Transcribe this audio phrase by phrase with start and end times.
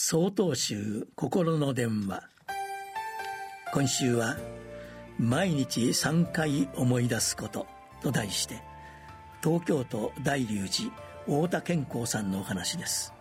[0.00, 2.22] 総統集心の電話。
[3.74, 4.36] 今週は
[5.18, 7.66] 「毎日3回思い出すこと」
[8.00, 8.62] と題して
[9.42, 10.92] 東京都大龍寺
[11.26, 13.12] 太田健康さんのお話です。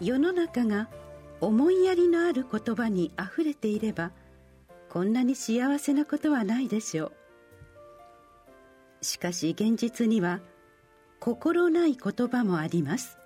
[0.00, 0.88] 世の中が
[1.42, 4.12] 思いやりのある言葉にあふれていれば
[4.88, 7.12] こんなに幸せなことはないでしょ
[9.02, 9.04] う。
[9.04, 10.40] しかし現実には
[11.20, 13.18] 心ない言葉もあります。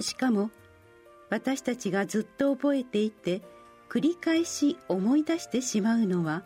[0.00, 0.50] しかも
[1.32, 3.40] 私たちがずっと覚えていて
[3.88, 6.44] 繰り返し思い出してしまうのは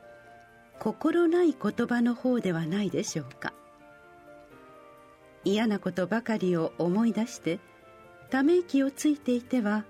[0.79, 3.53] 心ない言葉の方ではないでしょうか。
[5.43, 7.59] 嫌なことばかりを思い出して
[8.31, 9.85] ため息をついていては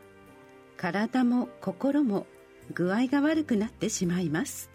[0.78, 2.26] 体も心も
[2.72, 4.70] 具合が悪くなってしまいます。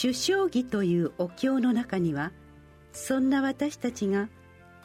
[0.00, 2.30] 首相儀というお経の中には
[2.92, 4.28] そんな私たちが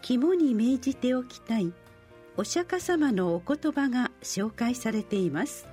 [0.02, 1.71] 肝に銘じておきたい
[2.41, 5.67] お釈迦様のお言葉が紹介されています。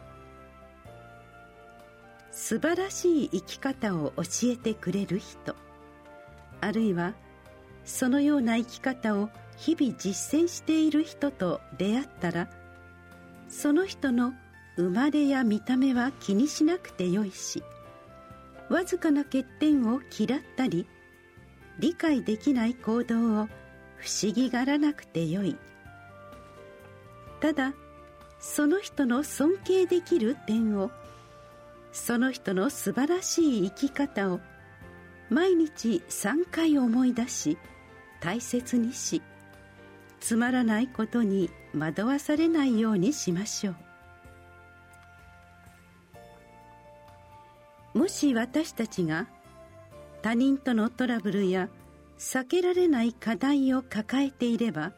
[2.30, 5.56] 素晴らしい生き方を教えてくれる人。
[6.60, 7.14] あるいは
[7.86, 12.50] そのような生き方を日々実践している人と出会ったら
[13.48, 14.34] その人の
[14.76, 17.62] 生まれや見た目は気にしなくてよいし
[18.68, 20.86] わずかな欠点を嫌ったり
[21.78, 23.48] 理解できない行動を
[23.96, 25.56] 不思議がらなくてよい。
[27.40, 27.74] ただ
[28.40, 30.90] その人の尊敬できる点を
[31.92, 34.40] その人の素晴らしい生き方を
[35.30, 37.58] 毎日3回思い出し
[38.20, 39.22] 大切にし
[40.20, 43.76] つまらないことに惑わされないようにしましょう。
[47.98, 49.26] もし私たちが
[50.22, 51.68] 他人とのトラブルや
[52.18, 54.92] 避けられない課題を抱えていれば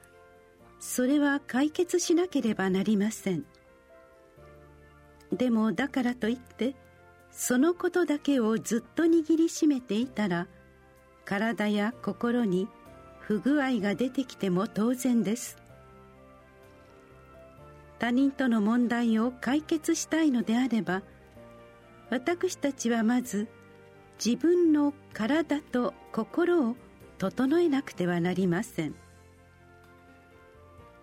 [0.81, 3.45] それは解決しなければなりません。
[5.31, 6.75] でもだからといって
[7.31, 10.49] そのことだけをずっと握りしめていたら
[11.25, 12.67] 体や心に
[13.21, 15.57] 不具合が出てきても当然です。
[18.01, 21.03] 他人との問題を解決したいのであれば
[22.09, 23.47] 私たちはまず
[24.25, 26.77] 自分の体と心を
[27.19, 28.95] 整えなくてはなりません。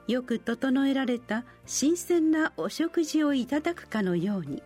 [0.08, 4.64] よく整えられた新鮮なお食事をいただくかのように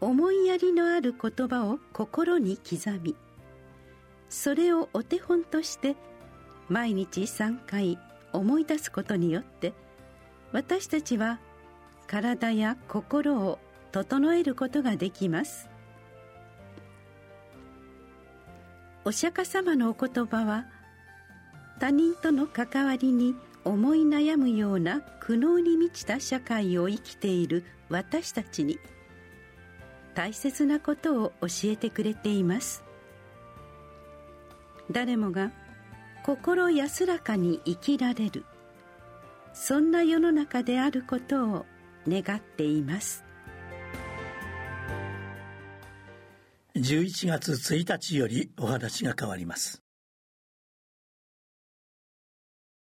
[0.00, 3.16] 思いやりのある言葉を心に刻み
[4.28, 5.96] それをお手本として
[6.68, 7.98] 毎日3回
[8.32, 9.72] 思い出すことによって
[10.52, 11.38] 私たちは
[12.06, 13.58] 体や心を
[13.92, 15.68] 整えることができます。
[19.04, 20.66] お釈迦様のお言葉は
[21.78, 23.36] 他人との関わりに
[23.66, 28.78] 思い悩むような苦悩に満ちた社会を生きている私たちに
[30.14, 32.84] 大切なことを教えてくれています。
[34.92, 35.50] 誰もが
[36.24, 38.44] 心安らかに生きられる
[39.52, 41.66] そんな世の中であることを
[42.06, 43.24] 願っています。
[46.76, 49.85] 11月1日よりお話が変わります。